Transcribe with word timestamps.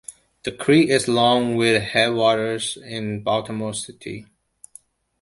The 0.43 0.51
creek 0.51 0.89
is 0.89 1.07
long, 1.07 1.55
with 1.57 1.79
headwaters 1.79 2.75
in 2.75 3.21
Baltimore 3.21 3.75
City. 3.75 4.25